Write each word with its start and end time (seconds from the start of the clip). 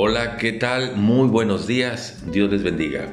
Hola, 0.00 0.36
¿qué 0.36 0.52
tal? 0.52 0.94
Muy 0.94 1.26
buenos 1.26 1.66
días, 1.66 2.22
Dios 2.30 2.52
les 2.52 2.62
bendiga. 2.62 3.08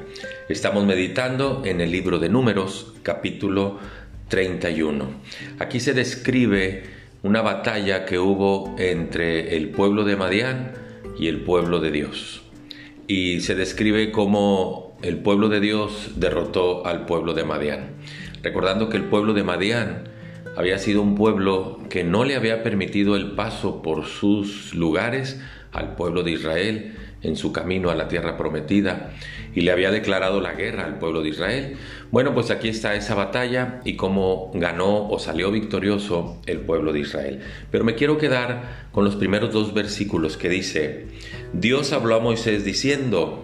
Estamos 0.49 0.85
meditando 0.85 1.63
en 1.65 1.81
el 1.81 1.89
libro 1.89 2.19
de 2.19 2.29
Números, 2.29 2.93
capítulo 3.01 3.79
31. 4.27 5.09
Aquí 5.57 5.79
se 5.79 5.95
describe 5.95 6.83
una 7.23 7.41
batalla 7.41 8.05
que 8.05 8.19
hubo 8.19 8.75
entre 8.77 9.57
el 9.57 9.69
pueblo 9.69 10.03
de 10.03 10.15
Madián 10.15 10.73
y 11.17 11.27
el 11.27 11.41
pueblo 11.41 11.79
de 11.79 11.89
Dios. 11.89 12.43
Y 13.07 13.39
se 13.39 13.55
describe 13.55 14.11
cómo 14.11 14.95
el 15.01 15.17
pueblo 15.17 15.49
de 15.49 15.61
Dios 15.61 16.11
derrotó 16.17 16.85
al 16.85 17.07
pueblo 17.07 17.33
de 17.33 17.45
Madián. 17.45 17.95
Recordando 18.43 18.89
que 18.89 18.97
el 18.97 19.05
pueblo 19.05 19.33
de 19.33 19.43
Madián 19.43 20.03
había 20.55 20.77
sido 20.77 21.01
un 21.01 21.15
pueblo 21.15 21.79
que 21.89 22.03
no 22.03 22.23
le 22.23 22.35
había 22.35 22.63
permitido 22.63 23.15
el 23.15 23.31
paso 23.31 23.81
por 23.81 24.05
sus 24.05 24.73
lugares 24.73 25.41
al 25.71 25.95
pueblo 25.95 26.23
de 26.23 26.31
Israel 26.31 26.95
en 27.21 27.35
su 27.35 27.51
camino 27.51 27.89
a 27.89 27.95
la 27.95 28.07
tierra 28.07 28.37
prometida 28.37 29.11
y 29.53 29.61
le 29.61 29.71
había 29.71 29.91
declarado 29.91 30.41
la 30.41 30.53
guerra 30.53 30.85
al 30.85 30.99
pueblo 30.99 31.21
de 31.21 31.29
Israel. 31.29 31.77
Bueno, 32.11 32.33
pues 32.33 32.51
aquí 32.51 32.69
está 32.69 32.95
esa 32.95 33.15
batalla 33.15 33.81
y 33.83 33.95
cómo 33.95 34.51
ganó 34.53 35.09
o 35.09 35.19
salió 35.19 35.51
victorioso 35.51 36.41
el 36.45 36.59
pueblo 36.59 36.93
de 36.93 36.99
Israel. 36.99 37.41
Pero 37.71 37.83
me 37.83 37.95
quiero 37.95 38.17
quedar 38.17 38.87
con 38.91 39.03
los 39.03 39.15
primeros 39.15 39.51
dos 39.51 39.73
versículos 39.73 40.37
que 40.37 40.49
dice, 40.49 41.07
Dios 41.53 41.93
habló 41.93 42.15
a 42.15 42.19
Moisés 42.19 42.63
diciendo, 42.63 43.43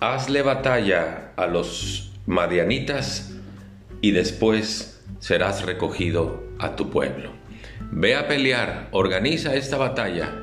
hazle 0.00 0.42
batalla 0.42 1.32
a 1.36 1.46
los 1.46 2.12
madianitas 2.26 3.34
y 4.00 4.12
después 4.12 4.97
serás 5.18 5.64
recogido 5.64 6.42
a 6.58 6.76
tu 6.76 6.90
pueblo. 6.90 7.30
Ve 7.90 8.14
a 8.14 8.28
pelear, 8.28 8.88
organiza 8.92 9.54
esta 9.54 9.76
batalla 9.76 10.34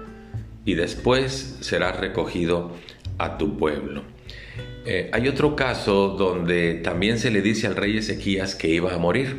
y 0.66 0.74
después 0.76 1.58
serás 1.62 2.00
recogido 2.00 2.72
a 3.18 3.38
tu 3.38 3.58
pueblo. 3.58 4.04
Eh, 4.86 5.10
hay 5.14 5.28
otro 5.28 5.56
caso 5.56 6.10
donde 6.10 6.76
también 6.76 7.18
se 7.18 7.32
le 7.32 7.42
dice 7.42 7.68
al 7.68 7.76
rey 7.76 7.98
Ezequías 7.98 8.56
que 8.56 8.70
iba 8.70 8.94
a 8.94 8.98
morir. 8.98 9.38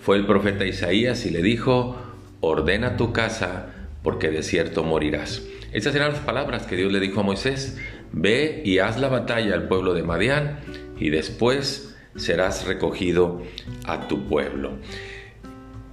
Fue 0.00 0.16
el 0.16 0.26
profeta 0.26 0.66
Isaías 0.66 1.26
y 1.26 1.30
le 1.30 1.42
dijo, 1.42 1.96
ordena 2.40 2.96
tu 2.96 3.12
casa 3.12 3.72
porque 4.02 4.30
de 4.30 4.42
cierto 4.42 4.84
morirás. 4.84 5.42
Esas 5.72 5.94
eran 5.94 6.12
las 6.12 6.20
palabras 6.20 6.66
que 6.66 6.76
Dios 6.76 6.92
le 6.92 7.00
dijo 7.00 7.20
a 7.20 7.24
Moisés, 7.24 7.78
ve 8.12 8.62
y 8.64 8.78
haz 8.78 8.98
la 8.98 9.08
batalla 9.08 9.54
al 9.54 9.68
pueblo 9.68 9.94
de 9.94 10.02
Madián 10.02 10.60
y 10.98 11.10
después 11.10 11.95
serás 12.16 12.66
recogido 12.66 13.42
a 13.86 14.08
tu 14.08 14.26
pueblo. 14.26 14.78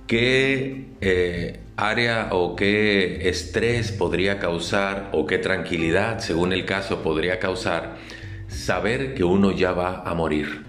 ¿Qué 0.07 0.87
eh, 1.01 1.59
área 1.75 2.29
o 2.31 2.55
qué 2.55 3.29
estrés 3.29 3.91
podría 3.91 4.39
causar 4.39 5.09
o 5.11 5.25
qué 5.25 5.37
tranquilidad, 5.37 6.19
según 6.19 6.53
el 6.53 6.65
caso, 6.65 7.01
podría 7.01 7.39
causar 7.39 7.97
saber 8.47 9.15
que 9.15 9.23
uno 9.23 9.51
ya 9.51 9.71
va 9.71 10.03
a 10.03 10.13
morir, 10.13 10.63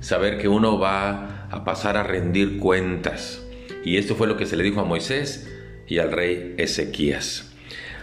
saber 0.00 0.38
que 0.38 0.48
uno 0.48 0.78
va 0.78 1.46
a 1.50 1.64
pasar 1.64 1.96
a 1.96 2.02
rendir 2.02 2.58
cuentas. 2.58 3.44
Y 3.84 3.96
esto 3.96 4.16
fue 4.16 4.26
lo 4.26 4.36
que 4.36 4.46
se 4.46 4.56
le 4.56 4.64
dijo 4.64 4.80
a 4.80 4.84
Moisés 4.84 5.48
y 5.86 5.98
al 5.98 6.12
rey 6.12 6.54
Ezequías. 6.58 7.52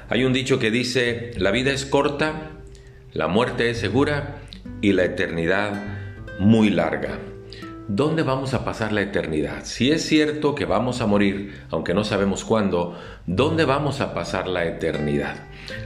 Hay 0.10 0.24
un 0.24 0.34
dicho 0.34 0.60
que 0.60 0.72
dice, 0.72 1.32
la 1.38 1.52
vida 1.52 1.72
es 1.72 1.86
corta, 1.86 2.52
la 3.12 3.28
muerte 3.28 3.70
es 3.70 3.80
segura 3.80 4.38
y 4.82 4.94
la 4.94 5.04
eternidad 5.04 5.95
muy 6.40 6.70
larga. 6.70 7.20
¿Dónde 7.88 8.24
vamos 8.24 8.54
a 8.56 8.66
pasar 8.66 8.92
la 8.92 9.02
eternidad? 9.02 9.64
Si 9.64 9.92
es 9.92 10.04
cierto 10.04 10.56
que 10.56 10.66
vamos 10.66 11.02
a 11.02 11.06
morir, 11.06 11.54
aunque 11.70 11.94
no 11.94 12.04
sabemos 12.04 12.44
cuándo, 12.44 12.98
¿dónde 13.28 13.64
vamos 13.64 14.02
a 14.02 14.14
pasar 14.16 14.48
la 14.48 14.66
eternidad? 14.66 15.36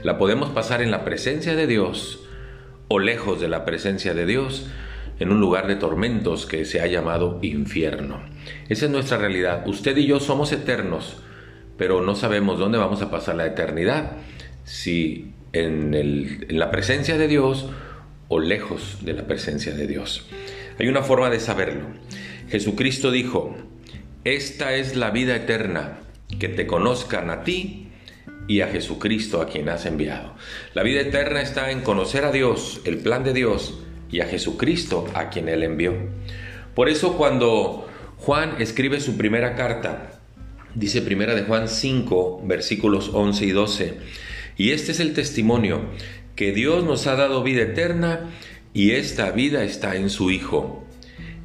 La 0.02 0.16
podemos 0.16 0.48
pasar 0.50 0.80
en 0.80 0.90
la 0.90 1.04
presencia 1.04 1.54
de 1.54 1.66
Dios 1.66 2.20
o 2.88 2.98
lejos 2.98 3.40
de 3.40 3.48
la 3.48 3.64
presencia 3.64 4.14
de 4.14 4.26
Dios, 4.26 4.66
en 5.20 5.30
un 5.30 5.40
lugar 5.40 5.66
de 5.66 5.76
tormentos 5.76 6.46
que 6.46 6.64
se 6.64 6.80
ha 6.80 6.86
llamado 6.86 7.38
infierno. 7.42 8.20
Esa 8.70 8.86
es 8.86 8.90
nuestra 8.90 9.18
realidad. 9.18 9.68
Usted 9.68 9.96
y 9.98 10.06
yo 10.06 10.18
somos 10.18 10.50
eternos, 10.50 11.22
pero 11.76 12.00
no 12.00 12.16
sabemos 12.16 12.58
dónde 12.58 12.78
vamos 12.78 13.02
a 13.02 13.10
pasar 13.10 13.36
la 13.36 13.46
eternidad, 13.46 14.12
si 14.64 15.32
en, 15.52 15.94
en 15.94 16.58
la 16.58 16.70
presencia 16.70 17.18
de 17.18 17.28
Dios 17.28 17.68
o 18.30 18.38
lejos 18.38 18.98
de 19.02 19.12
la 19.12 19.26
presencia 19.26 19.74
de 19.74 19.86
Dios. 19.86 20.24
Hay 20.78 20.88
una 20.88 21.02
forma 21.02 21.28
de 21.28 21.40
saberlo. 21.40 21.88
Jesucristo 22.48 23.10
dijo, 23.10 23.56
esta 24.24 24.74
es 24.76 24.96
la 24.96 25.10
vida 25.10 25.34
eterna, 25.36 25.98
que 26.38 26.48
te 26.48 26.66
conozcan 26.66 27.28
a 27.28 27.42
ti 27.42 27.88
y 28.46 28.60
a 28.60 28.68
Jesucristo 28.68 29.42
a 29.42 29.48
quien 29.48 29.68
has 29.68 29.84
enviado. 29.84 30.36
La 30.74 30.84
vida 30.84 31.00
eterna 31.00 31.42
está 31.42 31.72
en 31.72 31.80
conocer 31.80 32.24
a 32.24 32.30
Dios, 32.30 32.80
el 32.84 32.98
plan 32.98 33.24
de 33.24 33.32
Dios, 33.32 33.80
y 34.10 34.20
a 34.20 34.26
Jesucristo 34.26 35.06
a 35.14 35.28
quien 35.28 35.48
Él 35.48 35.64
envió. 35.64 35.94
Por 36.74 36.88
eso 36.88 37.16
cuando 37.16 37.88
Juan 38.18 38.56
escribe 38.60 39.00
su 39.00 39.16
primera 39.16 39.56
carta, 39.56 40.20
dice 40.76 41.02
primera 41.02 41.34
de 41.34 41.42
Juan 41.42 41.68
5, 41.68 42.42
versículos 42.44 43.10
11 43.12 43.44
y 43.44 43.50
12, 43.50 43.94
y 44.56 44.70
este 44.72 44.92
es 44.92 45.00
el 45.00 45.14
testimonio, 45.14 45.86
que 46.40 46.52
Dios 46.52 46.84
nos 46.84 47.06
ha 47.06 47.16
dado 47.16 47.42
vida 47.42 47.60
eterna, 47.60 48.30
y 48.72 48.92
esta 48.92 49.30
vida 49.30 49.62
está 49.62 49.96
en 49.96 50.08
su 50.08 50.30
Hijo. 50.30 50.86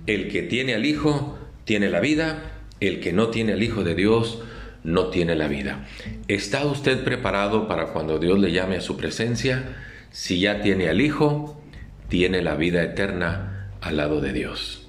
El 0.08 0.30
que 0.30 0.42
tiene 0.42 0.74
al 0.74 0.86
Hijo 0.86 1.38
tiene 1.66 1.90
la 1.90 2.00
vida, 2.00 2.54
el 2.80 3.02
que 3.02 3.12
no 3.12 3.28
tiene 3.28 3.52
al 3.52 3.62
Hijo 3.62 3.84
de 3.84 3.94
Dios 3.94 4.42
no 4.86 5.08
tiene 5.08 5.36
la 5.36 5.50
vida. 5.50 5.86
¿Está 6.30 6.66
usted 6.66 7.04
preparado 7.04 7.68
para 7.68 7.88
cuando 7.88 8.20
Dios 8.20 8.40
le 8.40 8.54
llame 8.54 8.78
a 8.78 8.82
su 8.82 8.96
presencia? 8.96 9.76
Si 10.12 10.40
ya 10.40 10.62
tiene 10.62 10.88
al 10.88 11.02
Hijo, 11.02 11.62
tiene 12.08 12.42
la 12.42 12.56
vida 12.56 12.82
eterna 12.82 13.68
al 13.82 13.98
lado 13.98 14.22
de 14.22 14.32
Dios. 14.32 14.88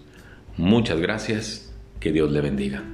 Muchas 0.56 1.00
gracias, 1.00 1.74
que 1.98 2.12
Dios 2.12 2.30
le 2.30 2.42
bendiga. 2.42 2.84